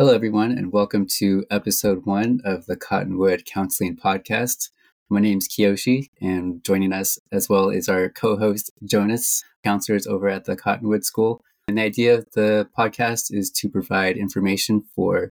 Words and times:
Hello, 0.00 0.14
everyone, 0.14 0.52
and 0.52 0.70
welcome 0.70 1.08
to 1.08 1.44
episode 1.50 2.06
one 2.06 2.40
of 2.44 2.66
the 2.66 2.76
Cottonwood 2.76 3.44
Counseling 3.44 3.96
Podcast. 3.96 4.70
My 5.10 5.18
name 5.18 5.38
is 5.38 5.48
Kiyoshi, 5.48 6.10
and 6.20 6.62
joining 6.62 6.92
us 6.92 7.18
as 7.32 7.48
well 7.48 7.68
is 7.68 7.88
our 7.88 8.08
co 8.08 8.36
host, 8.36 8.70
Jonas, 8.84 9.42
counselors 9.64 10.06
over 10.06 10.28
at 10.28 10.44
the 10.44 10.54
Cottonwood 10.54 11.04
School. 11.04 11.42
And 11.66 11.78
the 11.78 11.82
idea 11.82 12.14
of 12.14 12.30
the 12.30 12.68
podcast 12.78 13.34
is 13.34 13.50
to 13.50 13.68
provide 13.68 14.16
information 14.16 14.84
for 14.94 15.32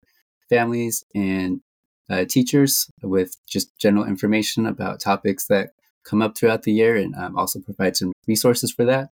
families 0.49 1.05
and 1.13 1.61
uh, 2.09 2.25
teachers 2.27 2.89
with 3.03 3.37
just 3.47 3.77
general 3.77 4.05
information 4.05 4.65
about 4.65 4.99
topics 4.99 5.45
that 5.45 5.73
come 6.03 6.23
up 6.23 6.35
throughout 6.35 6.63
the 6.63 6.73
year 6.73 6.95
and 6.95 7.13
um, 7.13 7.37
also 7.37 7.59
provide 7.59 7.95
some 7.95 8.13
resources 8.27 8.71
for 8.71 8.83
that. 8.85 9.09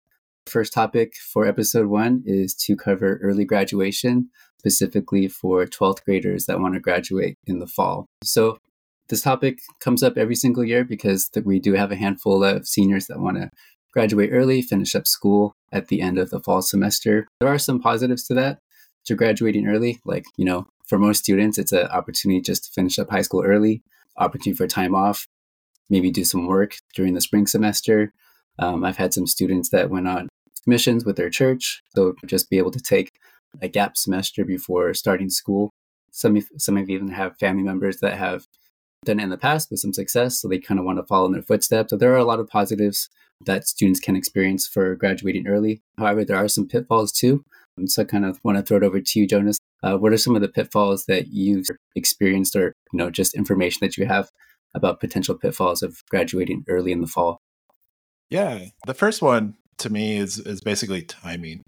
First 0.46 0.72
topic 0.72 1.14
for 1.32 1.46
episode 1.46 1.86
one 1.86 2.22
is 2.24 2.54
to 2.66 2.76
cover 2.76 3.20
early 3.22 3.44
graduation, 3.44 4.30
specifically 4.58 5.28
for 5.28 5.64
12th 5.64 6.04
graders 6.04 6.46
that 6.46 6.60
want 6.60 6.74
to 6.74 6.80
graduate 6.80 7.36
in 7.46 7.58
the 7.58 7.66
fall. 7.66 8.06
So, 8.24 8.58
this 9.08 9.22
topic 9.22 9.58
comes 9.80 10.02
up 10.02 10.16
every 10.16 10.36
single 10.36 10.64
year 10.64 10.84
because 10.84 11.28
we 11.44 11.58
do 11.58 11.74
have 11.74 11.90
a 11.90 11.96
handful 11.96 12.44
of 12.44 12.66
seniors 12.66 13.06
that 13.08 13.18
want 13.18 13.38
to 13.38 13.50
graduate 13.92 14.30
early, 14.32 14.62
finish 14.62 14.94
up 14.94 15.06
school 15.06 15.52
at 15.72 15.88
the 15.88 16.00
end 16.00 16.18
of 16.18 16.30
the 16.30 16.40
fall 16.40 16.62
semester. 16.62 17.26
There 17.40 17.48
are 17.48 17.58
some 17.58 17.80
positives 17.80 18.24
to 18.28 18.34
that, 18.34 18.60
to 19.06 19.16
graduating 19.16 19.66
early. 19.66 19.98
Like, 20.04 20.24
you 20.36 20.44
know, 20.44 20.66
for 20.86 20.98
most 20.98 21.24
students, 21.24 21.58
it's 21.58 21.72
an 21.72 21.86
opportunity 21.88 22.40
just 22.40 22.64
to 22.64 22.70
finish 22.72 22.98
up 22.98 23.10
high 23.10 23.22
school 23.22 23.42
early, 23.44 23.82
opportunity 24.16 24.56
for 24.56 24.66
time 24.66 24.94
off, 24.94 25.26
maybe 25.88 26.10
do 26.10 26.24
some 26.24 26.46
work 26.46 26.76
during 26.94 27.14
the 27.14 27.20
spring 27.20 27.46
semester. 27.46 28.12
Um, 28.58 28.84
I've 28.84 28.96
had 28.96 29.14
some 29.14 29.26
students 29.26 29.70
that 29.70 29.90
went 29.90 30.06
on 30.06 30.28
missions 30.66 31.04
with 31.04 31.16
their 31.16 31.30
church, 31.30 31.82
so 31.94 32.14
just 32.26 32.50
be 32.50 32.58
able 32.58 32.70
to 32.70 32.80
take 32.80 33.12
a 33.60 33.68
gap 33.68 33.96
semester 33.96 34.44
before 34.44 34.94
starting 34.94 35.30
school. 35.30 35.70
Some 36.12 36.40
some 36.58 36.76
of 36.76 36.88
you 36.88 36.96
even 36.96 37.10
have 37.10 37.38
family 37.38 37.62
members 37.62 37.98
that 37.98 38.18
have 38.18 38.46
done 39.04 39.20
it 39.20 39.24
in 39.24 39.30
the 39.30 39.38
past 39.38 39.70
with 39.70 39.80
some 39.80 39.92
success, 39.92 40.40
so 40.40 40.48
they 40.48 40.58
kind 40.58 40.78
of 40.78 40.86
want 40.86 40.98
to 40.98 41.06
follow 41.06 41.26
in 41.26 41.32
their 41.32 41.42
footsteps. 41.42 41.90
So 41.90 41.96
there 41.96 42.12
are 42.12 42.18
a 42.18 42.24
lot 42.24 42.40
of 42.40 42.48
positives 42.48 43.08
that 43.46 43.66
students 43.66 44.00
can 44.00 44.16
experience 44.16 44.66
for 44.66 44.94
graduating 44.94 45.46
early. 45.46 45.82
However, 45.96 46.24
there 46.24 46.36
are 46.36 46.48
some 46.48 46.68
pitfalls 46.68 47.12
too. 47.12 47.44
So 47.86 48.02
I 48.02 48.04
kind 48.04 48.26
of 48.26 48.38
want 48.44 48.58
to 48.58 48.62
throw 48.62 48.76
it 48.76 48.82
over 48.82 49.00
to 49.00 49.20
you, 49.20 49.26
Jonas. 49.26 49.58
Uh, 49.82 49.96
what 49.96 50.12
are 50.12 50.18
some 50.18 50.36
of 50.36 50.42
the 50.42 50.48
pitfalls 50.48 51.06
that 51.06 51.28
you've 51.28 51.66
experienced, 51.96 52.54
or 52.54 52.74
you 52.92 52.98
know, 52.98 53.10
just 53.10 53.34
information 53.34 53.78
that 53.80 53.96
you 53.96 54.06
have 54.06 54.30
about 54.74 55.00
potential 55.00 55.34
pitfalls 55.34 55.82
of 55.82 56.02
graduating 56.10 56.64
early 56.68 56.92
in 56.92 57.00
the 57.00 57.06
fall? 57.06 57.40
Yeah, 58.28 58.66
the 58.86 58.94
first 58.94 59.22
one 59.22 59.56
to 59.80 59.90
me 59.90 60.16
is 60.16 60.38
is 60.38 60.60
basically 60.60 61.02
timing. 61.02 61.62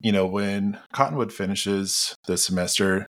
You 0.00 0.12
know, 0.12 0.26
when 0.26 0.78
Cottonwood 0.92 1.32
finishes 1.32 2.14
the 2.26 2.36
semester, 2.36 3.06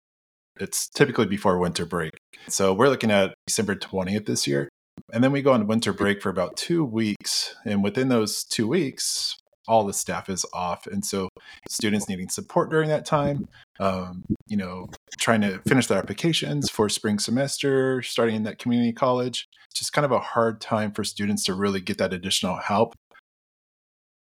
it's 0.59 0.89
typically 0.89 1.27
before 1.27 1.59
winter 1.59 1.87
break. 1.87 2.13
So 2.49 2.73
we're 2.73 2.89
looking 2.89 3.11
at 3.11 3.35
December 3.47 3.77
20th 3.77 4.27
this 4.27 4.47
year. 4.47 4.69
And 5.13 5.25
then 5.25 5.33
we 5.33 5.43
go 5.43 5.53
on 5.53 5.67
winter 5.67 5.93
break 5.93 6.21
for 6.21 6.29
about 6.29 6.57
two 6.57 6.85
weeks. 6.85 7.55
And 7.65 7.83
within 7.83 8.09
those 8.09 8.45
two 8.45 8.69
weeks, 8.69 9.37
all 9.67 9.85
the 9.85 9.93
staff 9.93 10.29
is 10.29 10.45
off. 10.53 10.87
And 10.87 11.05
so 11.05 11.29
students 11.69 12.09
needing 12.09 12.29
support 12.29 12.71
during 12.71 12.89
that 12.89 13.07
time, 13.07 13.47
um, 13.79 14.25
you 14.49 14.57
know, 14.57 14.89
trying 15.19 15.41
to 15.43 15.61
finish 15.67 15.87
their 15.87 15.99
applications 15.99 16.69
for 16.71 16.89
spring 16.89 17.19
semester, 17.19 18.03
starting 18.03 18.37
in 18.37 18.43
that 18.45 18.59
community 18.59 18.93
college. 18.93 19.47
It's 19.71 19.79
just 19.79 19.93
kind 19.93 20.05
of 20.05 20.13
a 20.13 20.19
hard 20.19 20.61
time 20.61 20.93
for 20.93 21.05
students 21.05 21.45
to 21.45 21.55
really 21.55 21.81
get 21.81 21.99
that 21.99 22.13
additional 22.13 22.57
help 22.57 22.95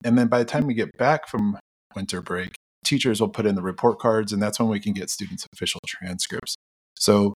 and 0.06 0.18
then 0.18 0.28
by 0.28 0.40
the 0.40 0.46
time 0.46 0.68
we 0.68 0.76
get 0.76 0.96
back 0.98 1.28
from 1.28 1.58
winter 1.96 2.22
break, 2.22 2.56
teachers 2.86 3.20
will 3.20 3.30
put 3.30 3.48
in 3.48 3.56
the 3.56 3.64
report 3.64 4.00
cards, 4.00 4.32
and 4.32 4.42
that's 4.42 4.60
when 4.60 4.70
we 4.70 4.80
can 4.80 4.94
get 4.94 5.10
students' 5.10 5.48
official 5.52 5.82
transcripts. 5.86 6.56
So 6.94 7.34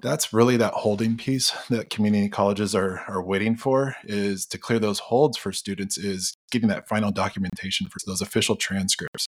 that's 0.00 0.32
really 0.32 0.56
that 0.58 0.74
holding 0.74 1.16
piece 1.16 1.50
that 1.70 1.90
community 1.90 2.28
colleges 2.28 2.74
are, 2.74 3.00
are 3.08 3.22
waiting 3.22 3.56
for 3.56 3.96
is 4.04 4.46
to 4.46 4.58
clear 4.58 4.78
those 4.78 5.00
holds 5.00 5.36
for 5.36 5.50
students 5.50 5.98
is 5.98 6.34
getting 6.52 6.68
that 6.68 6.86
final 6.86 7.10
documentation 7.10 7.88
for 7.88 7.98
those 8.06 8.20
official 8.20 8.54
transcripts. 8.54 9.26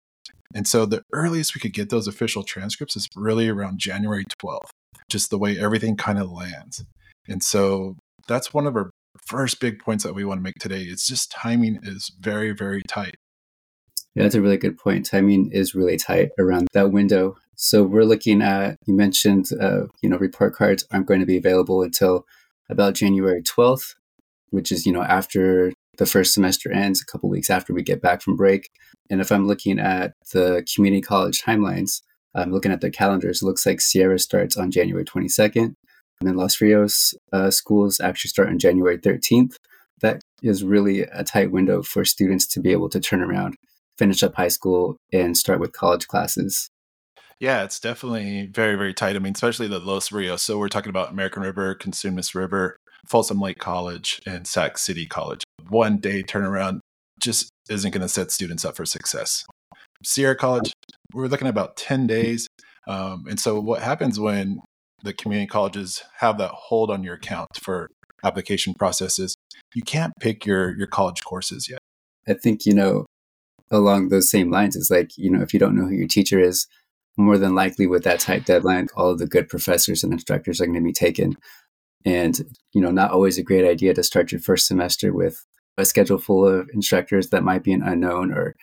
And 0.55 0.69
so 0.69 0.85
the 0.85 1.03
earliest 1.13 1.55
we 1.55 1.61
could 1.61 1.73
get 1.73 1.91
those 1.91 2.07
official 2.07 2.45
transcripts 2.45 2.95
is 2.95 3.09
really 3.17 3.49
around 3.49 3.79
January 3.79 4.25
12th, 4.41 4.71
just 5.09 5.31
the 5.31 5.39
way 5.39 5.59
everything 5.59 5.97
kind 5.97 6.19
of 6.19 6.31
lands. 6.31 6.85
And 7.27 7.43
so 7.43 7.97
that's 8.29 8.53
one 8.53 8.67
of 8.67 8.77
our 8.77 8.91
first 9.27 9.61
big 9.61 9.79
points 9.79 10.05
that 10.05 10.15
we 10.15 10.25
want 10.25 10.39
to 10.39 10.43
make 10.43 10.57
today. 10.61 10.83
It's 10.83 11.07
just 11.07 11.31
timing 11.31 11.79
is 11.83 12.13
very, 12.21 12.53
very 12.53 12.83
tight. 12.83 13.17
Yeah, 14.15 14.25
that's 14.25 14.35
a 14.35 14.43
really 14.43 14.57
good 14.57 14.77
point. 14.77 15.07
Timing 15.07 15.51
is 15.53 15.75
really 15.75 15.97
tight 15.97 16.31
around 16.39 16.69
that 16.73 16.91
window. 16.91 17.37
So 17.55 17.83
we're 17.83 18.05
looking 18.05 18.43
at, 18.43 18.77
you 18.87 18.95
mentioned, 18.95 19.51
uh, 19.61 19.83
you 20.03 20.09
know, 20.09 20.17
report 20.17 20.55
cards 20.55 20.85
aren't 20.91 21.07
going 21.07 21.21
to 21.21 21.27
be 21.27 21.37
available 21.37 21.83
until 21.83 22.25
about 22.69 22.95
January 22.95 23.43
12th, 23.43 23.95
which 24.49 24.73
is, 24.73 24.87
you 24.87 24.93
know, 24.93 25.03
after 25.03 25.73
the 25.99 26.07
first 26.07 26.33
semester 26.33 26.73
ends, 26.73 27.03
a 27.03 27.07
couple 27.07 27.29
weeks 27.29 27.51
after 27.51 27.75
we 27.75 27.83
get 27.83 28.01
back 28.01 28.23
from 28.23 28.35
break. 28.35 28.71
And 29.11 29.21
if 29.21 29.31
I'm 29.31 29.47
looking 29.47 29.79
at 29.79 30.15
the 30.33 30.67
community 30.75 31.03
college 31.03 31.43
timelines, 31.43 32.01
I'm 32.35 32.53
looking 32.53 32.73
at 32.73 32.81
their 32.81 32.91
calendars, 32.91 33.43
it 33.43 33.47
looks 33.47 33.67
like 33.67 33.81
Sierra 33.81 34.19
starts 34.19 34.57
on 34.57 34.71
January 34.71 35.05
22nd. 35.05 35.75
And 36.21 36.29
then 36.29 36.37
Los 36.37 36.61
Rios 36.61 37.15
uh, 37.33 37.51
schools 37.51 37.99
actually 38.01 38.29
start 38.29 38.49
on 38.49 38.59
January 38.59 38.99
13th. 38.99 39.55
That 40.03 40.21
is 40.43 40.65
really 40.65 41.03
a 41.03 41.25
tight 41.25 41.51
window 41.51 41.83
for 41.83 42.05
students 42.05 42.47
to 42.49 42.61
be 42.61 42.73
able 42.73 42.89
to 42.91 43.01
turn 43.01 43.23
around, 43.23 43.57
finish 43.99 44.23
up 44.23 44.35
high 44.35 44.49
school, 44.49 44.97
and 45.13 45.37
start 45.37 45.61
with 45.61 45.73
college 45.73 46.07
classes. 46.07 46.71
Yeah, 47.39 47.65
it's 47.65 47.81
definitely 47.81 48.51
very, 48.53 48.77
very 48.77 48.93
tight. 48.93 49.17
I 49.17 49.19
mean, 49.19 49.33
especially 49.33 49.67
the 49.67 49.79
Los 49.79 50.13
Rios. 50.13 50.43
So 50.43 50.59
we're 50.59 50.69
talking 50.69 50.91
about 50.91 51.11
American 51.11 51.43
River, 51.43 51.75
Cosumnes 51.75 52.35
River, 52.35 52.77
Folsom 53.09 53.41
Lake 53.41 53.59
College, 53.59 54.21
and 54.27 54.47
Sac 54.47 54.77
City 54.77 55.07
College. 55.07 55.43
One 55.69 55.99
day 55.99 56.23
turnaround 56.23 56.81
just 57.23 57.51
isn't 57.71 57.93
going 57.93 58.03
to 58.03 58.09
set 58.09 58.31
students 58.31 58.65
up 58.65 58.77
for 58.77 58.85
success. 58.85 59.47
Sierra 60.05 60.37
College, 60.37 60.73
we're 61.15 61.29
looking 61.29 61.47
at 61.47 61.51
about 61.51 61.77
10 61.77 62.07
days. 62.07 62.47
Um, 62.87 63.25
and 63.29 63.39
so 63.39 63.59
what 63.59 63.83
happens 63.83 64.19
when 64.21 64.61
the 65.03 65.13
community 65.13 65.47
colleges 65.47 66.03
have 66.19 66.39
that 66.39 66.51
hold 66.51 66.91
on 66.91 67.03
your 67.03 67.15
account 67.15 67.49
for 67.61 67.89
application 68.25 68.75
processes, 68.75 69.37
you 69.75 69.83
can't 69.83 70.13
pick 70.21 70.45
your 70.45 70.77
your 70.77 70.87
college 70.87 71.23
courses 71.25 71.69
yet. 71.69 71.79
I 72.29 72.35
think 72.35 72.67
you 72.67 72.75
know 72.75 73.07
along 73.71 74.09
those 74.09 74.31
same 74.31 74.51
lines 74.51 74.77
is 74.77 74.91
like 74.91 75.17
you 75.17 75.31
know 75.31 75.43
if 75.43 75.53
you 75.55 75.61
don't 75.61 75.77
know 75.77 75.87
who 75.87 75.95
your 75.95 76.09
teacher 76.09 76.39
is, 76.39 76.67
more 77.17 77.39
than 77.39 77.55
likely 77.55 77.87
with 77.87 78.05
that 78.05 78.21
tight 78.21 78.45
deadline, 78.45 78.89
all 78.97 79.11
of 79.11 79.19
the 79.19 79.27
good 79.27 79.49
professors 79.49 80.03
and 80.03 80.13
instructors 80.13 80.61
are 80.61 80.67
going 80.67 80.75
to 80.75 80.81
be 80.81 80.93
taken, 80.93 81.37
and 82.05 82.41
you 82.73 82.81
know 82.81 82.91
not 82.91 83.11
always 83.11 83.39
a 83.39 83.43
great 83.43 83.65
idea 83.65 83.95
to 83.95 84.03
start 84.03 84.33
your 84.33 84.41
first 84.41 84.67
semester 84.67 85.13
with 85.13 85.45
a 85.79 85.85
schedule 85.85 86.19
full 86.19 86.47
of 86.47 86.69
instructors 86.75 87.31
that 87.31 87.45
might 87.45 87.63
be 87.63 87.73
an 87.73 87.83
unknown 87.83 88.33
or 88.33 88.55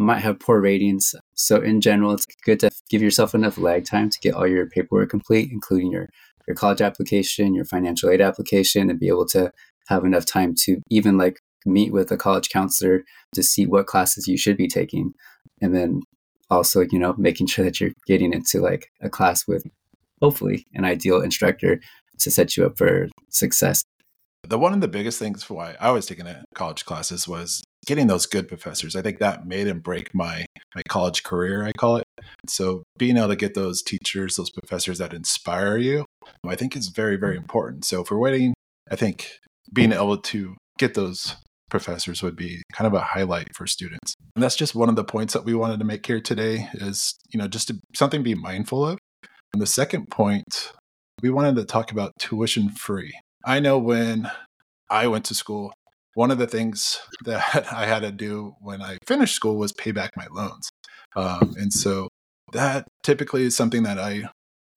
might 0.00 0.20
have 0.20 0.40
poor 0.40 0.60
ratings. 0.60 1.14
So 1.34 1.60
in 1.60 1.80
general, 1.80 2.12
it's 2.12 2.26
good 2.44 2.60
to 2.60 2.70
give 2.88 3.02
yourself 3.02 3.34
enough 3.34 3.58
lag 3.58 3.84
time 3.84 4.10
to 4.10 4.18
get 4.20 4.34
all 4.34 4.46
your 4.46 4.66
paperwork 4.66 5.10
complete, 5.10 5.50
including 5.52 5.92
your 5.92 6.08
your 6.48 6.56
college 6.56 6.80
application, 6.80 7.54
your 7.54 7.64
financial 7.64 8.10
aid 8.10 8.20
application, 8.20 8.90
and 8.90 8.98
be 8.98 9.08
able 9.08 9.26
to 9.26 9.52
have 9.88 10.04
enough 10.04 10.24
time 10.24 10.54
to 10.54 10.80
even 10.90 11.18
like 11.18 11.38
meet 11.66 11.92
with 11.92 12.10
a 12.10 12.16
college 12.16 12.48
counselor 12.48 13.02
to 13.34 13.42
see 13.42 13.66
what 13.66 13.86
classes 13.86 14.26
you 14.26 14.36
should 14.36 14.56
be 14.56 14.66
taking. 14.66 15.12
And 15.60 15.74
then 15.76 16.00
also, 16.48 16.80
you 16.80 16.98
know, 16.98 17.14
making 17.18 17.46
sure 17.46 17.64
that 17.64 17.80
you're 17.80 17.92
getting 18.06 18.32
into 18.32 18.60
like 18.60 18.90
a 19.00 19.10
class 19.10 19.46
with 19.46 19.64
hopefully 20.20 20.66
an 20.74 20.84
ideal 20.84 21.20
instructor 21.20 21.80
to 22.18 22.30
set 22.30 22.56
you 22.56 22.66
up 22.66 22.76
for 22.76 23.08
success. 23.28 23.84
The 24.42 24.58
one 24.58 24.72
of 24.72 24.80
the 24.80 24.88
biggest 24.88 25.18
things 25.18 25.42
for 25.42 25.54
why 25.54 25.76
I 25.78 25.90
was 25.90 26.06
taking 26.06 26.26
college 26.54 26.84
classes 26.84 27.28
was 27.28 27.62
getting 27.90 28.06
those 28.06 28.24
good 28.24 28.46
professors. 28.46 28.94
I 28.94 29.02
think 29.02 29.18
that 29.18 29.48
made 29.48 29.66
and 29.66 29.82
break 29.82 30.14
my 30.14 30.46
my 30.76 30.82
college 30.88 31.24
career, 31.24 31.66
I 31.66 31.72
call 31.72 31.96
it. 31.96 32.04
So 32.46 32.84
being 32.96 33.16
able 33.16 33.26
to 33.26 33.34
get 33.36 33.54
those 33.54 33.82
teachers, 33.82 34.36
those 34.36 34.50
professors 34.50 34.98
that 34.98 35.12
inspire 35.12 35.76
you, 35.76 36.06
I 36.46 36.54
think 36.54 36.76
is 36.76 36.86
very, 36.86 37.16
very 37.16 37.36
important. 37.36 37.84
So 37.84 38.04
we're 38.08 38.16
waiting, 38.16 38.54
I 38.92 38.94
think 38.94 39.40
being 39.72 39.90
able 39.90 40.18
to 40.18 40.56
get 40.78 40.94
those 40.94 41.34
professors 41.68 42.22
would 42.22 42.36
be 42.36 42.62
kind 42.72 42.86
of 42.86 42.94
a 42.94 43.00
highlight 43.00 43.56
for 43.56 43.66
students. 43.66 44.14
And 44.36 44.44
that's 44.44 44.54
just 44.54 44.76
one 44.76 44.88
of 44.88 44.94
the 44.94 45.02
points 45.02 45.32
that 45.32 45.44
we 45.44 45.54
wanted 45.54 45.80
to 45.80 45.84
make 45.84 46.06
here 46.06 46.20
today 46.20 46.68
is, 46.74 47.18
you 47.30 47.38
know, 47.38 47.48
just 47.48 47.66
to, 47.68 47.80
something 47.96 48.20
to 48.20 48.24
be 48.24 48.36
mindful 48.36 48.86
of. 48.86 48.98
And 49.52 49.60
the 49.60 49.66
second 49.66 50.10
point, 50.10 50.72
we 51.22 51.30
wanted 51.30 51.56
to 51.56 51.64
talk 51.64 51.90
about 51.90 52.12
tuition 52.20 52.68
free. 52.70 53.12
I 53.44 53.58
know 53.58 53.80
when 53.80 54.30
I 54.88 55.08
went 55.08 55.24
to 55.26 55.34
school, 55.34 55.72
one 56.14 56.30
of 56.30 56.38
the 56.38 56.46
things 56.46 57.00
that 57.24 57.72
I 57.72 57.86
had 57.86 58.00
to 58.00 58.12
do 58.12 58.54
when 58.60 58.82
I 58.82 58.98
finished 59.06 59.34
school 59.34 59.56
was 59.56 59.72
pay 59.72 59.92
back 59.92 60.16
my 60.16 60.26
loans. 60.30 60.70
Um, 61.16 61.54
and 61.58 61.72
so 61.72 62.08
that 62.52 62.86
typically 63.02 63.44
is 63.44 63.56
something 63.56 63.82
that 63.82 63.98
I 63.98 64.24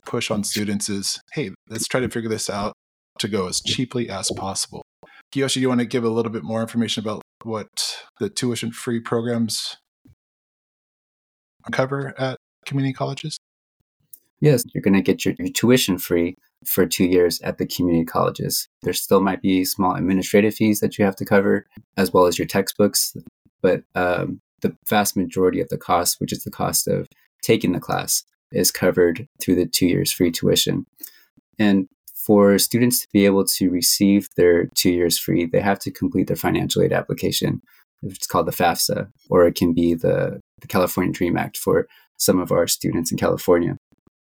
push 0.06 0.32
on 0.32 0.44
students 0.44 0.90
is, 0.90 1.20
hey, 1.34 1.52
let's 1.70 1.88
try 1.88 2.00
to 2.00 2.10
figure 2.10 2.30
this 2.30 2.50
out 2.50 2.74
to 3.20 3.28
go 3.28 3.48
as 3.48 3.62
cheaply 3.62 4.10
as 4.10 4.30
possible. 4.36 4.84
Kiyoshi, 5.34 5.56
do 5.56 5.60
you 5.62 5.70
want 5.70 5.80
to 5.80 5.86
give 5.86 6.04
a 6.04 6.10
little 6.10 6.32
bit 6.32 6.44
more 6.44 6.62
information 6.62 7.04
about 7.04 7.22
what 7.44 7.98
the 8.20 8.30
tuition 8.30 8.72
free 8.72 9.00
programs 9.00 9.78
cover 11.72 12.14
at 12.20 12.38
community 12.66 12.94
colleges? 12.94 13.38
Yes, 14.42 14.64
you're 14.74 14.82
going 14.82 14.94
to 14.94 15.02
get 15.02 15.26
your, 15.26 15.36
your 15.40 15.50
tuition 15.50 15.98
free 15.98 16.36
for 16.66 16.86
two 16.86 17.06
years 17.06 17.42
at 17.42 17.58
the 17.58 17.66
community 17.66 18.06
colleges. 18.06 18.68
There 18.82 18.94
still 18.94 19.22
might 19.22 19.42
be 19.42 19.66
small 19.66 19.96
administrative 19.96 20.56
fees 20.56 20.80
that 20.80 20.98
you 20.98 21.06
have 21.06 21.16
to 21.18 21.26
cover, 21.26 21.66
as 21.98 22.12
well 22.14 22.26
as 22.26 22.38
your 22.38 22.48
textbooks. 22.48 23.16
But 23.62 23.84
um, 23.96 24.42
the 24.62 24.76
vast 24.90 25.16
majority 25.16 25.62
of 25.62 25.70
the 25.70 25.78
cost, 25.78 26.20
which 26.20 26.34
is 26.34 26.44
the 26.44 26.52
cost 26.52 26.88
of 26.88 27.08
taking 27.42 27.72
the 27.72 27.80
class, 27.80 28.24
is 28.52 28.72
covered 28.72 29.28
through 29.42 29.56
the 29.56 29.66
two 29.66 29.88
years 29.88 30.12
free 30.12 30.32
tuition. 30.32 30.86
And 31.60 31.88
for 32.14 32.58
students 32.58 33.02
to 33.02 33.08
be 33.12 33.26
able 33.26 33.46
to 33.46 33.70
receive 33.70 34.30
their 34.38 34.68
two 34.76 34.92
years 34.92 35.20
free, 35.20 35.46
they 35.46 35.60
have 35.60 35.80
to 35.80 35.92
complete 35.92 36.28
their 36.28 36.38
financial 36.38 36.82
aid 36.82 36.94
application. 36.94 37.62
It's 38.02 38.28
called 38.28 38.48
the 38.48 38.52
FAFSA, 38.52 39.10
or 39.30 39.46
it 39.46 39.56
can 39.56 39.74
be 39.74 39.94
the, 39.94 40.40
the 40.62 40.68
California 40.68 41.12
Dream 41.12 41.38
Act 41.38 41.58
for 41.58 41.88
some 42.18 42.40
of 42.40 42.52
our 42.52 42.68
students 42.68 43.12
in 43.12 43.18
California. 43.18 43.78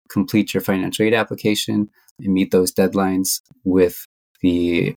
Complete 0.10 0.54
your 0.54 0.62
financial 0.62 1.06
aid 1.06 1.14
application 1.14 1.90
and 2.20 2.34
meet 2.34 2.52
those 2.52 2.72
deadlines 2.74 3.42
with 3.64 4.06
the 4.42 4.96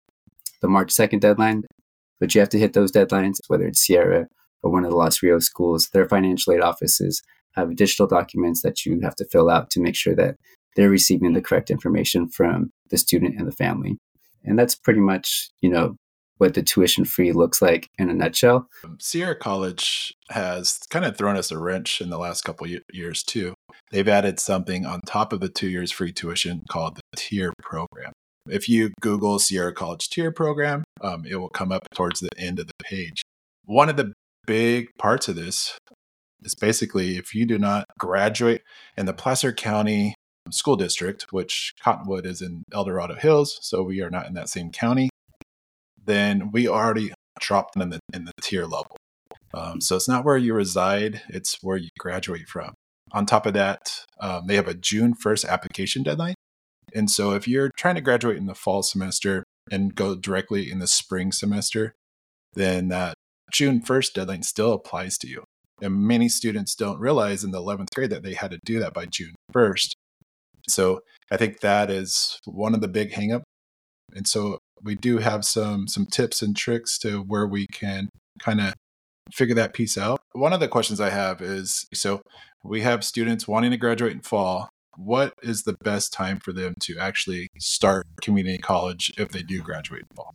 the 0.61 0.67
March 0.67 0.91
2nd 0.93 1.19
deadline. 1.19 1.63
But 2.19 2.33
you 2.33 2.41
have 2.41 2.49
to 2.49 2.59
hit 2.59 2.73
those 2.73 2.91
deadlines, 2.91 3.39
whether 3.47 3.65
it's 3.67 3.79
Sierra 3.81 4.27
or 4.63 4.71
one 4.71 4.83
of 4.83 4.89
the 4.89 4.97
Los 4.97 5.21
Rios 5.21 5.45
schools, 5.45 5.89
their 5.89 6.07
financial 6.07 6.53
aid 6.53 6.61
offices 6.61 7.21
have 7.55 7.69
additional 7.69 8.07
documents 8.07 8.61
that 8.63 8.85
you 8.85 8.99
have 9.01 9.15
to 9.15 9.25
fill 9.25 9.49
out 9.49 9.69
to 9.71 9.79
make 9.79 9.95
sure 9.95 10.15
that 10.15 10.35
they're 10.75 10.89
receiving 10.89 11.33
the 11.33 11.41
correct 11.41 11.69
information 11.69 12.27
from 12.27 12.71
the 12.89 12.97
student 12.97 13.35
and 13.37 13.47
the 13.47 13.51
family. 13.55 13.97
And 14.43 14.57
that's 14.59 14.75
pretty 14.75 14.99
much, 14.99 15.49
you 15.61 15.69
know, 15.69 15.95
what 16.37 16.53
the 16.53 16.63
tuition 16.63 17.05
free 17.05 17.31
looks 17.31 17.61
like 17.61 17.89
in 17.97 18.09
a 18.09 18.13
nutshell. 18.13 18.67
Sierra 18.99 19.35
College 19.35 20.13
has 20.29 20.79
kind 20.89 21.05
of 21.05 21.17
thrown 21.17 21.37
us 21.37 21.51
a 21.51 21.57
wrench 21.57 22.01
in 22.01 22.09
the 22.09 22.17
last 22.17 22.43
couple 22.43 22.67
years 22.93 23.23
too. 23.23 23.53
They've 23.91 24.07
added 24.07 24.39
something 24.39 24.85
on 24.85 25.01
top 25.05 25.31
of 25.31 25.39
the 25.39 25.49
two 25.49 25.69
years 25.69 25.91
free 25.91 26.11
tuition 26.11 26.63
called 26.69 26.97
the 26.97 27.01
tier 27.15 27.53
program. 27.61 28.11
If 28.47 28.69
you 28.69 28.91
Google 29.01 29.39
Sierra 29.39 29.73
College 29.73 30.09
tier 30.09 30.31
program, 30.31 30.83
um, 31.01 31.23
it 31.25 31.37
will 31.37 31.49
come 31.49 31.71
up 31.71 31.87
towards 31.93 32.19
the 32.19 32.29
end 32.37 32.59
of 32.59 32.67
the 32.67 32.83
page. 32.83 33.23
One 33.65 33.89
of 33.89 33.97
the 33.97 34.13
big 34.45 34.89
parts 34.99 35.27
of 35.27 35.35
this 35.35 35.77
is 36.43 36.53
basically 36.53 37.17
if 37.17 37.33
you 37.33 37.45
do 37.45 37.57
not 37.57 37.85
graduate 37.97 38.61
in 38.95 39.07
the 39.07 39.13
Placer 39.13 39.51
County 39.51 40.13
School 40.51 40.75
District, 40.75 41.25
which 41.31 41.73
Cottonwood 41.81 42.25
is 42.25 42.41
in 42.41 42.63
El 42.71 42.85
Dorado 42.85 43.15
Hills, 43.15 43.57
so 43.61 43.81
we 43.81 44.01
are 44.01 44.11
not 44.11 44.27
in 44.27 44.35
that 44.35 44.49
same 44.49 44.69
county, 44.69 45.09
then 46.05 46.51
we 46.51 46.67
already 46.67 47.13
dropped 47.39 47.73
them 47.73 47.81
in 47.81 47.89
the 47.89 47.99
in 48.13 48.25
the 48.25 48.31
tier 48.41 48.63
level. 48.63 48.97
Um, 49.53 49.81
so 49.81 49.95
it's 49.95 50.07
not 50.07 50.25
where 50.25 50.37
you 50.37 50.53
reside; 50.53 51.21
it's 51.29 51.57
where 51.61 51.77
you 51.77 51.89
graduate 51.99 52.47
from. 52.47 52.73
On 53.11 53.25
top 53.25 53.45
of 53.45 53.53
that, 53.53 54.05
um, 54.19 54.47
they 54.47 54.55
have 54.55 54.67
a 54.67 54.73
June 54.73 55.13
first 55.13 55.45
application 55.45 56.03
deadline, 56.03 56.35
and 56.93 57.09
so 57.09 57.31
if 57.31 57.47
you're 57.47 57.71
trying 57.77 57.95
to 57.95 58.01
graduate 58.01 58.37
in 58.37 58.45
the 58.45 58.55
fall 58.55 58.83
semester 58.83 59.43
and 59.71 59.95
go 59.95 60.15
directly 60.15 60.71
in 60.71 60.79
the 60.79 60.87
spring 60.87 61.31
semester, 61.31 61.93
then 62.53 62.87
that 62.89 63.15
June 63.51 63.81
first 63.81 64.13
deadline 64.15 64.43
still 64.43 64.73
applies 64.73 65.17
to 65.19 65.27
you. 65.27 65.43
And 65.81 66.07
many 66.07 66.29
students 66.29 66.75
don't 66.75 66.99
realize 66.99 67.43
in 67.43 67.51
the 67.51 67.61
11th 67.61 67.93
grade 67.93 68.09
that 68.11 68.23
they 68.23 68.33
had 68.33 68.51
to 68.51 68.59
do 68.63 68.79
that 68.79 68.93
by 68.93 69.05
June 69.05 69.35
1st. 69.53 69.91
So 70.67 71.01
I 71.29 71.37
think 71.37 71.59
that 71.59 71.91
is 71.91 72.39
one 72.45 72.73
of 72.73 72.81
the 72.81 72.87
big 72.87 73.11
hangup. 73.11 73.43
And 74.13 74.27
so 74.27 74.59
we 74.83 74.95
do 74.95 75.17
have 75.17 75.45
some 75.45 75.87
some 75.87 76.05
tips 76.05 76.41
and 76.41 76.55
tricks 76.55 76.97
to 76.99 77.19
where 77.21 77.47
we 77.47 77.67
can 77.67 78.09
kind 78.39 78.61
of 78.61 78.73
figure 79.33 79.55
that 79.55 79.73
piece 79.73 79.97
out. 79.97 80.19
One 80.33 80.53
of 80.53 80.59
the 80.59 80.67
questions 80.67 81.01
I 81.01 81.09
have 81.09 81.41
is 81.41 81.85
so 81.93 82.21
we 82.63 82.81
have 82.81 83.03
students 83.03 83.47
wanting 83.47 83.71
to 83.71 83.77
graduate 83.77 84.13
in 84.13 84.21
fall. 84.21 84.69
What 84.97 85.33
is 85.43 85.63
the 85.63 85.75
best 85.83 86.13
time 86.13 86.39
for 86.39 86.53
them 86.53 86.73
to 86.81 86.97
actually 86.97 87.49
start 87.59 88.07
community 88.21 88.57
college 88.57 89.11
if 89.17 89.29
they 89.29 89.43
do 89.43 89.61
graduate 89.61 90.03
in 90.09 90.15
fall? 90.15 90.33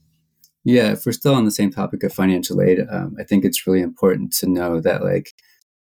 Yeah, 0.64 0.92
if 0.92 1.06
we're 1.06 1.12
still 1.12 1.34
on 1.34 1.46
the 1.46 1.50
same 1.50 1.70
topic 1.70 2.02
of 2.02 2.12
financial 2.12 2.60
aid, 2.60 2.80
um, 2.90 3.16
I 3.18 3.24
think 3.24 3.44
it's 3.44 3.66
really 3.66 3.80
important 3.80 4.32
to 4.34 4.46
know 4.46 4.80
that 4.80 5.02
like 5.02 5.32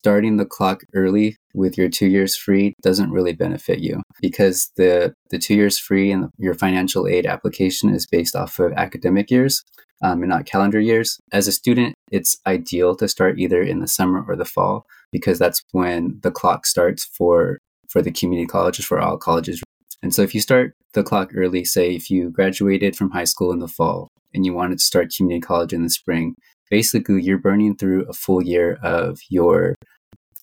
starting 0.00 0.36
the 0.36 0.46
clock 0.46 0.82
early 0.94 1.36
with 1.54 1.76
your 1.76 1.88
two 1.88 2.06
years 2.06 2.36
free 2.36 2.74
doesn't 2.82 3.10
really 3.10 3.32
benefit 3.32 3.80
you 3.80 4.02
because 4.20 4.70
the 4.76 5.12
the 5.30 5.38
two 5.38 5.54
years 5.54 5.78
free 5.78 6.10
and 6.10 6.30
your 6.38 6.54
financial 6.54 7.06
aid 7.06 7.26
application 7.26 7.94
is 7.94 8.06
based 8.06 8.36
off 8.36 8.58
of 8.58 8.72
academic 8.72 9.30
years 9.30 9.64
um, 10.02 10.22
and 10.22 10.28
not 10.28 10.46
calendar 10.46 10.80
years. 10.80 11.18
As 11.32 11.48
a 11.48 11.52
student, 11.52 11.94
it's 12.10 12.38
ideal 12.46 12.94
to 12.96 13.08
start 13.08 13.38
either 13.38 13.62
in 13.62 13.80
the 13.80 13.88
summer 13.88 14.24
or 14.26 14.36
the 14.36 14.44
fall 14.44 14.86
because 15.10 15.38
that's 15.38 15.62
when 15.72 16.18
the 16.22 16.30
clock 16.30 16.66
starts 16.66 17.04
for 17.04 17.58
for 17.88 18.02
the 18.02 18.12
community 18.12 18.46
colleges 18.46 18.84
for 18.84 19.00
all 19.00 19.16
colleges. 19.16 19.62
And 20.02 20.14
so 20.14 20.22
if 20.22 20.34
you 20.34 20.40
start 20.40 20.74
the 20.92 21.02
clock 21.02 21.30
early, 21.34 21.64
say 21.64 21.94
if 21.94 22.10
you 22.10 22.30
graduated 22.30 22.94
from 22.94 23.10
high 23.10 23.24
school 23.24 23.50
in 23.50 23.58
the 23.58 23.68
fall 23.68 24.08
and 24.34 24.44
you 24.44 24.52
wanted 24.52 24.78
to 24.78 24.84
start 24.84 25.12
community 25.16 25.40
college 25.40 25.72
in 25.72 25.82
the 25.82 25.90
spring, 25.90 26.34
basically 26.70 27.22
you're 27.22 27.38
burning 27.38 27.76
through 27.76 28.04
a 28.08 28.12
full 28.12 28.42
year 28.42 28.78
of 28.82 29.18
your 29.30 29.74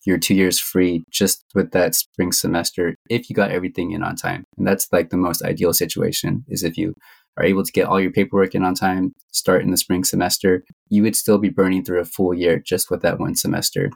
your 0.06 0.18
two 0.19 0.36
years 0.36 0.60
free 0.60 1.04
just 1.10 1.44
with 1.56 1.72
that 1.72 1.95
spring 1.95 2.31
semester 2.31 2.95
if 3.10 3.30
you 3.30 3.36
got 3.36 3.51
everything 3.51 3.92
in 3.92 4.04
on 4.04 4.16
time. 4.16 4.44
And 4.57 4.68
that's 4.68 4.88
like 4.92 5.10
the 5.10 5.18
most 5.18 5.44
ideal 5.44 5.74
situation 5.74 6.45
is 6.48 6.63
if 6.63 6.77
you 6.77 6.94
are 7.38 7.44
able 7.44 7.63
to 7.63 7.72
get 7.72 7.88
all 7.88 8.00
your 8.00 8.12
paperwork 8.12 8.54
in 8.54 8.63
on 8.63 8.75
time 8.75 9.13
start 9.31 9.63
in 9.63 9.72
the 9.72 9.77
spring 9.77 10.04
semester 10.04 10.63
you 10.89 11.01
would 11.01 11.16
still 11.16 11.38
be 11.38 11.50
burning 11.50 11.83
through 11.83 12.00
a 12.00 12.06
full 12.06 12.33
year 12.33 12.60
just 12.60 12.92
with 12.92 13.01
that 13.01 13.19
one 13.19 13.36
semester. 13.36 13.89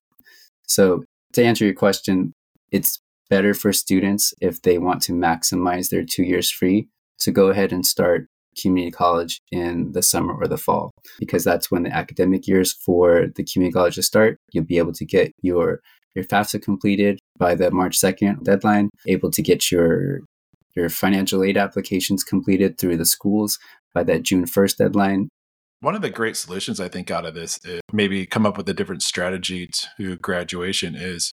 So 0.67 1.03
to 1.33 1.43
answer 1.43 1.65
your 1.65 1.75
question 1.75 2.33
it's 2.71 2.99
better 3.29 3.53
for 3.53 3.71
students 3.71 4.33
if 4.41 4.61
they 4.63 4.79
want 4.79 5.01
to 5.03 5.13
maximize 5.13 5.89
their 5.89 6.03
two 6.03 6.23
years 6.23 6.49
free 6.49 6.87
to 7.19 7.31
go 7.31 7.49
ahead 7.49 7.71
and 7.71 7.85
start 7.85 8.27
community 8.59 8.91
college 8.91 9.41
in 9.51 9.91
the 9.91 10.01
summer 10.01 10.33
or 10.33 10.47
the 10.47 10.57
fall 10.57 10.91
because 11.19 11.43
that's 11.43 11.69
when 11.71 11.83
the 11.83 11.95
academic 11.95 12.47
years 12.47 12.73
for 12.73 13.27
the 13.35 13.43
community 13.43 13.73
colleges 13.73 14.05
start. 14.05 14.37
You'll 14.51 14.65
be 14.65 14.77
able 14.77 14.93
to 14.93 15.05
get 15.05 15.33
your 15.41 15.81
your 16.15 16.25
FAFSA 16.25 16.61
completed 16.61 17.19
by 17.37 17.55
the 17.55 17.71
March 17.71 17.97
2nd 17.99 18.43
deadline, 18.43 18.89
able 19.07 19.31
to 19.31 19.41
get 19.41 19.71
your 19.71 20.21
your 20.75 20.89
financial 20.89 21.43
aid 21.43 21.57
applications 21.57 22.23
completed 22.23 22.77
through 22.77 22.97
the 22.97 23.05
schools 23.05 23.59
by 23.93 24.03
that 24.03 24.23
June 24.23 24.45
1st 24.45 24.77
deadline. 24.77 25.29
One 25.81 25.95
of 25.95 26.01
the 26.01 26.09
great 26.09 26.35
solutions 26.35 26.79
I 26.79 26.89
think 26.89 27.09
out 27.09 27.25
of 27.25 27.35
this 27.35 27.57
is 27.63 27.81
maybe 27.91 28.25
come 28.25 28.45
up 28.45 28.57
with 28.57 28.67
a 28.69 28.73
different 28.73 29.01
strategy 29.01 29.69
to 29.97 30.17
graduation 30.17 30.95
is 30.95 31.31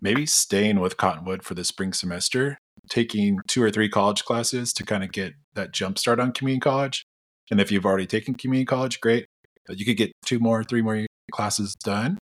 maybe 0.00 0.26
staying 0.26 0.80
with 0.80 0.96
Cottonwood 0.96 1.42
for 1.42 1.54
the 1.54 1.64
spring 1.64 1.92
semester 1.92 2.58
taking 2.88 3.38
two 3.48 3.62
or 3.62 3.70
three 3.70 3.88
college 3.88 4.24
classes 4.24 4.72
to 4.74 4.84
kind 4.84 5.02
of 5.02 5.12
get 5.12 5.34
that 5.54 5.72
jump 5.72 5.98
start 5.98 6.20
on 6.20 6.32
community 6.32 6.60
college. 6.60 7.04
And 7.50 7.60
if 7.60 7.70
you've 7.70 7.86
already 7.86 8.06
taken 8.06 8.34
community 8.34 8.66
college, 8.66 9.00
great. 9.00 9.26
But 9.66 9.78
you 9.78 9.84
could 9.84 9.96
get 9.96 10.12
two 10.24 10.38
more, 10.38 10.62
three 10.62 10.82
more 10.82 11.06
classes 11.32 11.74
done 11.74 12.18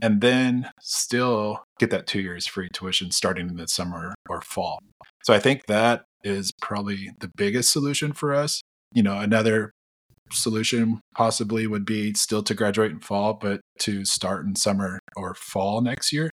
and 0.00 0.20
then 0.20 0.70
still 0.80 1.64
get 1.78 1.90
that 1.90 2.06
two 2.06 2.20
years 2.20 2.46
free 2.46 2.68
tuition 2.72 3.10
starting 3.10 3.48
in 3.48 3.56
the 3.56 3.66
summer 3.66 4.14
or 4.28 4.40
fall. 4.40 4.78
So 5.24 5.34
I 5.34 5.38
think 5.38 5.66
that 5.66 6.04
is 6.24 6.52
probably 6.60 7.10
the 7.20 7.30
biggest 7.36 7.72
solution 7.72 8.12
for 8.12 8.34
us. 8.34 8.62
You 8.92 9.02
know, 9.02 9.18
another 9.18 9.72
solution 10.32 11.00
possibly 11.16 11.66
would 11.66 11.84
be 11.84 12.14
still 12.14 12.42
to 12.42 12.54
graduate 12.54 12.92
in 12.92 13.00
fall, 13.00 13.34
but 13.34 13.60
to 13.80 14.04
start 14.04 14.46
in 14.46 14.56
summer 14.56 15.00
or 15.16 15.34
fall 15.34 15.80
next 15.80 16.12
year, 16.12 16.30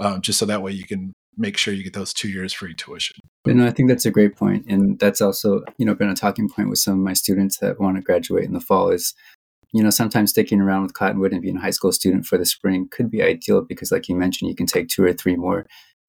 um, 0.00 0.20
just 0.20 0.38
so 0.38 0.46
that 0.46 0.62
way 0.62 0.72
you 0.72 0.84
can 0.86 1.12
make 1.38 1.56
sure 1.56 1.72
you 1.72 1.84
get 1.84 1.94
those 1.94 2.12
two 2.12 2.28
years 2.28 2.52
free 2.52 2.74
tuition. 2.74 3.16
Know, 3.46 3.66
I 3.66 3.70
think 3.70 3.88
that's 3.88 4.04
a 4.04 4.10
great 4.10 4.36
point, 4.36 4.66
and 4.68 4.98
that's 4.98 5.22
also 5.22 5.62
you 5.78 5.86
know 5.86 5.94
been 5.94 6.10
a 6.10 6.14
talking 6.14 6.50
point 6.50 6.68
with 6.68 6.80
some 6.80 6.94
of 6.94 7.04
my 7.04 7.14
students 7.14 7.58
that 7.58 7.80
want 7.80 7.96
to 7.96 8.02
graduate 8.02 8.44
in 8.44 8.52
the 8.52 8.60
fall. 8.60 8.90
Is 8.90 9.14
you 9.72 9.82
know 9.82 9.88
sometimes 9.88 10.30
sticking 10.30 10.60
around 10.60 10.82
with 10.82 10.92
Cottonwood 10.92 11.32
and 11.32 11.40
being 11.40 11.56
a 11.56 11.60
high 11.60 11.70
school 11.70 11.92
student 11.92 12.26
for 12.26 12.36
the 12.36 12.44
spring 12.44 12.88
could 12.90 13.10
be 13.10 13.22
ideal 13.22 13.62
because, 13.62 13.90
like 13.90 14.08
you 14.08 14.16
mentioned, 14.16 14.50
you 14.50 14.54
can 14.54 14.66
take 14.66 14.88
two 14.88 15.02
or 15.02 15.14
three 15.14 15.36
more 15.36 15.66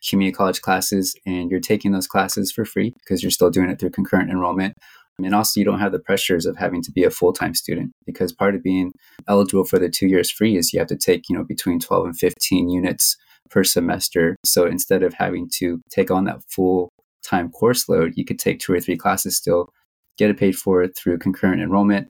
community 0.09 0.35
college 0.35 0.61
classes, 0.61 1.15
and 1.25 1.49
you're 1.49 1.61
taking 1.61 1.93
those 1.93 2.07
classes 2.07 2.51
for 2.51 2.65
free 2.65 2.93
because 2.99 3.23
you're 3.23 3.31
still 3.31 3.49
doing 3.49 3.69
it 3.69 3.79
through 3.79 3.91
concurrent 3.91 4.29
enrollment. 4.29 4.73
And 5.17 5.35
also, 5.35 5.59
you 5.59 5.65
don't 5.65 5.79
have 5.79 5.91
the 5.91 5.99
pressures 5.99 6.45
of 6.45 6.57
having 6.57 6.81
to 6.81 6.91
be 6.91 7.03
a 7.03 7.09
full 7.09 7.31
time 7.31 7.53
student 7.53 7.91
because 8.05 8.33
part 8.33 8.55
of 8.55 8.63
being 8.63 8.91
eligible 9.29 9.63
for 9.63 9.79
the 9.79 9.89
two 9.89 10.07
years 10.07 10.29
free 10.29 10.57
is 10.57 10.73
you 10.73 10.79
have 10.79 10.89
to 10.89 10.97
take, 10.97 11.29
you 11.29 11.37
know, 11.37 11.45
between 11.45 11.79
12 11.79 12.05
and 12.05 12.17
15 12.17 12.69
units 12.69 13.15
per 13.49 13.63
semester. 13.63 14.35
So 14.45 14.65
instead 14.65 15.03
of 15.03 15.13
having 15.13 15.49
to 15.55 15.81
take 15.89 16.11
on 16.11 16.25
that 16.25 16.43
full 16.49 16.89
time 17.23 17.51
course 17.51 17.89
load, 17.89 18.13
you 18.15 18.25
could 18.25 18.39
take 18.39 18.59
two 18.59 18.73
or 18.73 18.79
three 18.79 18.97
classes 18.97 19.35
still, 19.35 19.69
get 20.17 20.29
it 20.29 20.37
paid 20.37 20.55
for 20.55 20.87
through 20.87 21.19
concurrent 21.19 21.61
enrollment, 21.61 22.09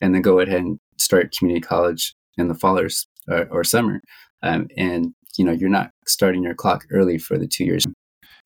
and 0.00 0.14
then 0.14 0.22
go 0.22 0.40
ahead 0.40 0.60
and 0.60 0.78
start 0.98 1.34
community 1.36 1.60
college 1.60 2.14
in 2.36 2.48
the 2.48 2.54
fall 2.54 2.78
or, 2.78 2.88
or 3.50 3.64
summer. 3.64 4.00
Um, 4.42 4.68
and 4.76 5.14
you 5.36 5.44
know, 5.44 5.52
you're 5.52 5.70
not 5.70 5.90
starting 6.06 6.42
your 6.42 6.54
clock 6.54 6.84
early 6.90 7.18
for 7.18 7.38
the 7.38 7.46
two 7.46 7.64
years. 7.64 7.86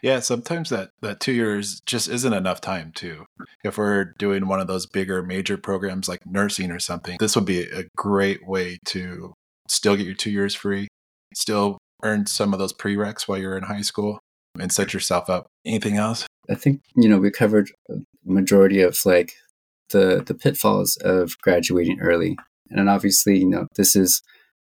Yeah, 0.02 0.20
sometimes 0.20 0.68
that 0.68 0.90
that 1.00 1.18
two 1.18 1.32
years 1.32 1.80
just 1.86 2.08
isn't 2.10 2.32
enough 2.32 2.60
time 2.60 2.92
too. 2.94 3.24
If 3.64 3.78
we're 3.78 4.12
doing 4.18 4.46
one 4.46 4.60
of 4.60 4.66
those 4.66 4.86
bigger 4.86 5.22
major 5.22 5.56
programs 5.56 6.08
like 6.08 6.26
nursing 6.26 6.70
or 6.70 6.78
something, 6.78 7.16
this 7.20 7.34
would 7.34 7.46
be 7.46 7.62
a 7.62 7.84
great 7.96 8.46
way 8.46 8.78
to 8.86 9.32
still 9.68 9.96
get 9.96 10.04
your 10.04 10.14
two 10.14 10.30
years 10.30 10.54
free, 10.54 10.88
still 11.34 11.78
earn 12.04 12.26
some 12.26 12.52
of 12.52 12.58
those 12.58 12.72
prereqs 12.72 13.26
while 13.26 13.38
you're 13.38 13.56
in 13.56 13.64
high 13.64 13.82
school, 13.82 14.20
and 14.58 14.70
set 14.70 14.94
yourself 14.94 15.28
up. 15.28 15.48
Anything 15.66 15.96
else? 15.96 16.26
I 16.48 16.54
think, 16.54 16.82
you 16.94 17.08
know, 17.08 17.18
we 17.18 17.30
covered 17.30 17.72
a 17.90 17.94
majority 18.24 18.82
of 18.82 18.98
like 19.04 19.32
the 19.90 20.22
the 20.24 20.34
pitfalls 20.34 20.96
of 20.98 21.38
graduating 21.40 22.00
early. 22.00 22.36
And 22.70 22.88
obviously, 22.88 23.38
you 23.38 23.48
know, 23.48 23.66
this 23.76 23.96
is 23.96 24.22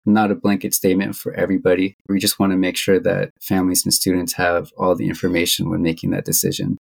not 0.06 0.32
a 0.32 0.36
blanket 0.36 0.74
statement 0.74 1.16
for 1.16 1.34
everybody. 1.34 1.96
We 2.10 2.20
just 2.20 2.40
want 2.40 2.52
to 2.52 2.58
make 2.58 2.76
sure 2.76 3.00
that 3.00 3.32
families 3.42 3.86
and 3.86 3.94
students 3.94 4.34
have 4.34 4.72
all 4.78 4.96
the 4.96 5.08
information 5.08 5.70
when 5.70 5.82
making 5.82 6.12
that 6.12 6.26
decision. 6.26 6.78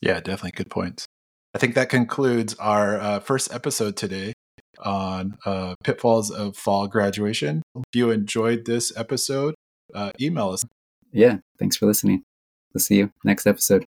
Yeah, 0.00 0.20
definitely 0.20 0.52
good 0.52 0.70
points. 0.70 1.06
I 1.54 1.58
think 1.58 1.74
that 1.74 1.88
concludes 1.88 2.54
our 2.56 2.98
uh, 2.98 3.20
first 3.20 3.52
episode 3.52 3.96
today 3.96 4.33
on 4.80 5.36
uh, 5.44 5.74
pitfalls 5.82 6.30
of 6.30 6.56
fall 6.56 6.86
graduation. 6.86 7.62
If 7.76 7.82
you 7.94 8.10
enjoyed 8.10 8.64
this 8.64 8.96
episode, 8.96 9.54
uh, 9.94 10.12
email 10.20 10.50
us. 10.50 10.64
Yeah, 11.12 11.38
thanks 11.58 11.76
for 11.76 11.86
listening. 11.86 12.22
We'll 12.72 12.80
see 12.80 12.96
you 12.96 13.12
next 13.24 13.46
episode. 13.46 13.84